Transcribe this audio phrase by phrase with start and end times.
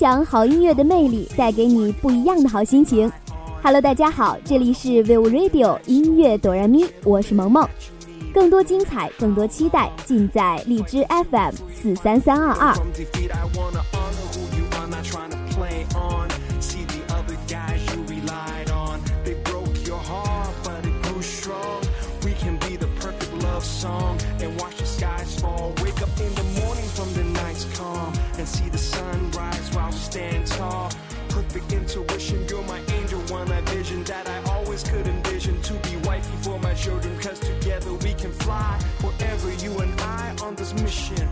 [0.00, 3.12] 分享好音乐的魅力，带给你不一样的好心情。
[3.62, 7.68] Hello，大家好，这里是 Vivo Radio 音乐哆来咪，我是萌萌。
[8.32, 12.74] 更多精彩，更多期待，尽在荔枝 FM 四三三二二。
[30.00, 30.90] stand tall.
[31.28, 35.96] Perfect intuition, you're my angel, one I vision that I always could envision to be
[36.08, 37.16] wifey for my children.
[37.20, 41.28] Cause together we can fly forever, you and I on this mission.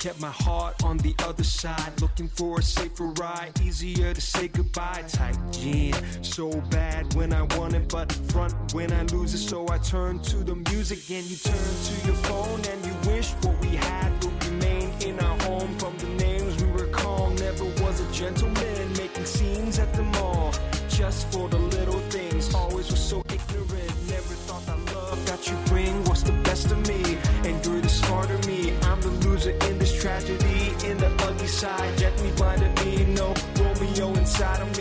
[0.00, 2.00] Kept my heart on the other side.
[2.00, 5.04] Looking for a safer ride, easier to say goodbye.
[5.08, 9.38] Tight jean, so bad when I want it, but front when I lose it.
[9.38, 13.32] So I turn to the music and you turn to your phone and you wish
[13.42, 15.78] what we had would remain in our home.
[15.78, 20.50] From the names we were recall, never was a gentleman making scenes at the mall
[20.88, 22.54] just for the little things.
[22.54, 23.22] Always was so
[30.20, 31.98] tragedy in the ugly side.
[31.98, 34.60] Jack me wind up being no Romeo inside.
[34.60, 34.79] of me.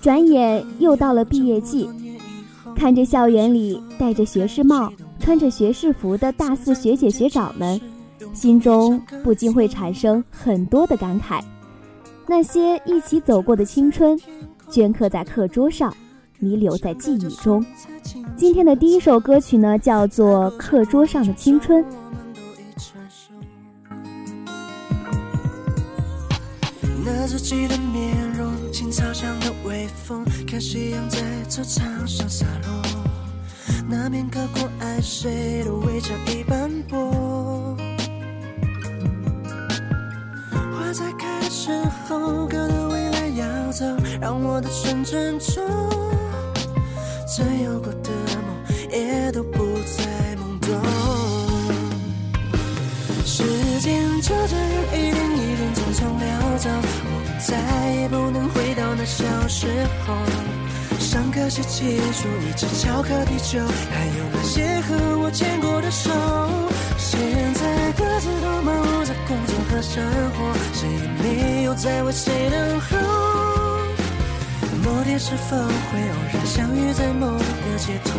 [0.00, 1.88] 转眼又到了毕业季，
[2.76, 7.80] 看着校园里戴着学士帽、穿着学士服的大四学姐学长们，
[8.32, 11.42] 心中不禁会产生很多的感慨。
[12.26, 14.18] 那些一起走过的青春，
[14.70, 15.94] 镌刻在课桌上，
[16.38, 17.64] 弥留在记忆中。
[18.36, 21.84] 今天的第一首歌曲呢，叫做《课桌上的青春》。
[27.26, 28.43] 自己的面容，
[28.74, 32.82] 青草香的微风，看夕阳在操场上洒落。
[33.88, 37.76] 那片刻过爱谁的围墙已斑驳。
[40.50, 41.70] 花在开的时
[42.08, 43.86] 候，可能未来要走，
[44.20, 45.64] 让我的纯真中，
[47.28, 48.10] 曾有过的
[48.44, 50.82] 梦也都不再懵懂。
[53.24, 53.44] 时
[53.78, 56.68] 间就这样一点一点匆匆流走，
[57.46, 59.66] 再也不能回到那小时
[60.06, 60.16] 候。
[60.98, 63.58] 上课时记住一支巧克力球，
[63.90, 66.10] 还有那些和我牵过的手。
[66.96, 67.20] 现
[67.54, 70.02] 在各自都忙碌在工作和生
[70.32, 72.88] 活，谁也没有在为谁等候。
[74.82, 78.10] 某天是否会偶然相遇在某个街头？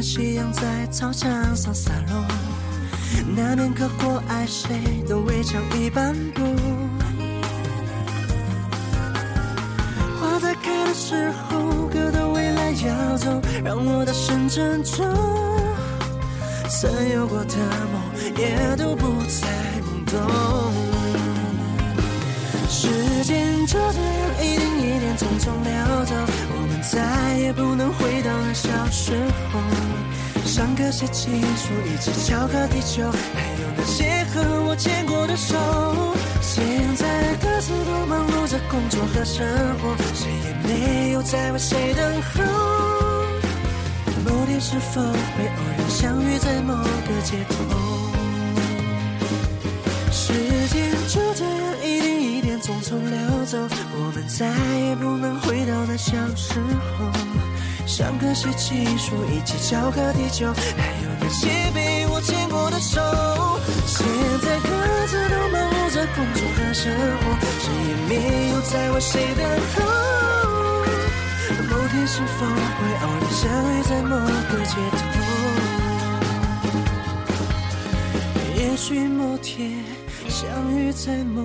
[0.00, 2.24] 夕阳在操场上洒落。
[3.36, 6.42] 那年刻过爱谁的围墙一半步。
[10.18, 15.06] 花在开的时候，歌的未来要走，让我大声珍重。
[16.68, 17.56] 曾有过的
[17.92, 18.00] 梦，
[18.38, 19.48] 也都不再
[19.82, 20.72] 懵懂。
[22.68, 22.88] 时
[23.24, 26.14] 间就这样一点一点匆匆流走，
[26.52, 29.12] 我们再也不能回到那小时
[29.52, 29.60] 候。
[30.90, 35.54] 上课写情书，一起敲颗地球，还有那些和我牵过的手。
[36.40, 36.64] 现
[36.96, 39.46] 在各自都忙碌着工作和生
[39.78, 42.42] 活，谁也没有在为谁等候。
[44.24, 47.54] 某天是否会偶然相遇在某个街头？
[50.10, 50.32] 时
[50.68, 53.58] 间就这样一点一点匆匆流走，
[53.94, 54.48] 我们再
[54.80, 56.58] 也不能回到那小时
[56.98, 57.29] 候。
[57.90, 63.00] 上课写情书，一起敲颗地球，还有那些被我牵过的手。
[63.84, 64.06] 现
[64.40, 64.68] 在各
[65.08, 67.22] 自都忙碌着工作和生活，
[67.58, 68.14] 谁也没
[68.50, 69.42] 有在为谁等
[69.74, 69.82] 候。
[71.68, 73.42] 某天是否会偶然相
[73.74, 75.02] 遇在某个街头？
[78.56, 79.84] 也许某天
[80.28, 80.46] 相
[80.78, 81.42] 遇在某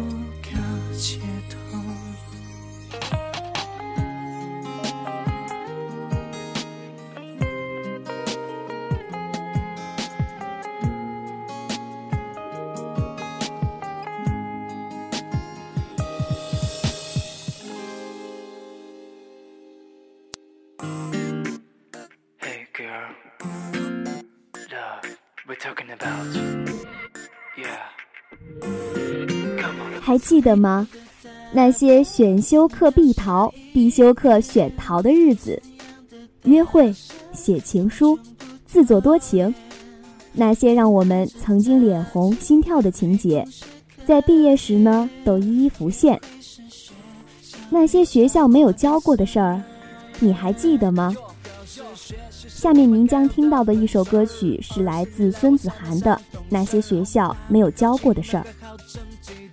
[30.01, 30.87] 还记得吗？
[31.51, 35.61] 那些选修课必逃、必修课选逃的日子，
[36.43, 36.93] 约会、
[37.33, 38.17] 写情书、
[38.65, 39.53] 自作多情，
[40.33, 43.47] 那些让我们曾经脸红心跳的情节，
[44.05, 46.19] 在毕业时呢都一一浮现。
[47.69, 49.61] 那些学校没有教过的事儿，
[50.19, 51.15] 你还记得吗？
[52.65, 56.19] 下面您将听到的一首歌曲是来自孙子涵的
[56.49, 58.43] 《那些学校没有教过的事儿》。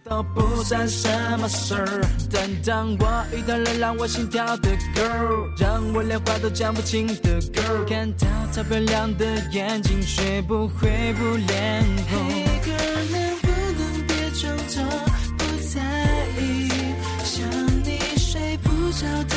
[0.02, 2.00] 都不算什么事儿。
[2.32, 12.18] 但当我遇到了让我心跳的 girl，让我连话都讲不清的 girl，看到她漂亮的眼睛，学不会不脸红。
[12.30, 14.82] Hey girl，能不能别装作
[15.36, 15.82] 不在
[16.40, 16.70] 意？
[17.22, 17.44] 想
[17.84, 19.36] 你睡不着的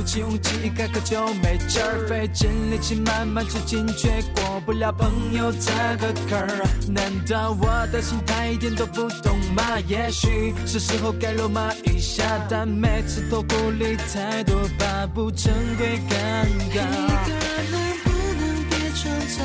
[0.00, 6.66] 鼓起勇气一开口就没劲儿，费尽力气慢慢接近，却过不了朋友这个坎儿。
[6.88, 9.78] 难道我的心态一点都不懂吗？
[9.86, 16.80] 也许是时候该肉麻一下，但每次都顾虑太多，怕不成会尴尬。
[16.80, 17.30] 一个
[17.70, 18.08] 能不
[18.40, 19.44] 能别装作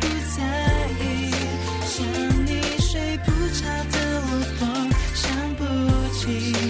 [0.00, 0.40] 不在
[1.04, 1.30] 意？
[1.84, 2.00] 想
[2.46, 4.64] 你睡不着的我多
[5.14, 5.60] 想不
[6.14, 6.69] 起，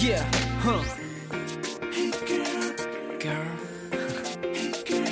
[0.00, 0.22] yeah,
[0.62, 0.80] huh,
[1.90, 2.70] Hey girl,
[3.18, 3.46] girl,
[4.54, 5.10] hey girl,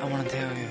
[0.00, 0.68] I wanna tell you.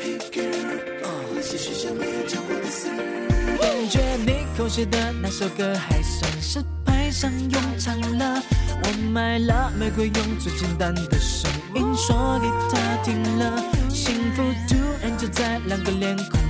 [0.00, 1.00] hey girl，
[1.34, 3.58] 那些学校没有教过的事儿。
[3.58, 8.42] 感觉你口写的那首歌还算是派上用场了。
[8.82, 16.43] 我买了玫瑰，用最简单的声音说给他听了，幸福突然就在两个脸孔。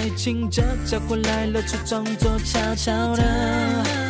[0.00, 4.09] 爱情这家伙来了，就装作悄悄的。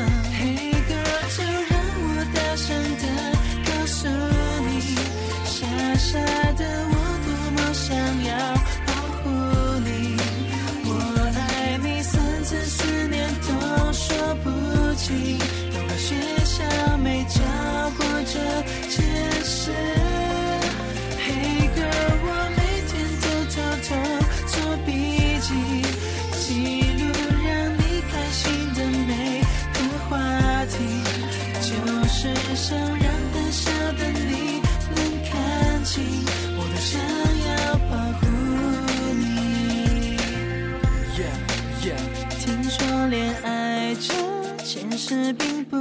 [45.01, 45.79] 实并不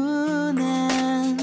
[0.54, 1.38] 难，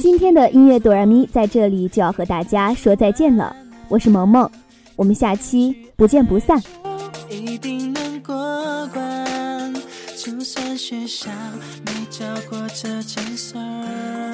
[0.00, 3.54] 今天的音乐哆来咪在这里就要和大家说再见了，
[3.90, 4.50] 我是萌萌，
[4.96, 6.58] 我们下期不见不散。
[7.28, 8.34] 一定能过
[8.94, 9.74] 关。
[10.16, 11.28] 就算学校
[11.84, 14.31] 没教过这件事儿。